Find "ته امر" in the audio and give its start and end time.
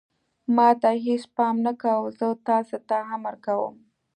2.87-3.35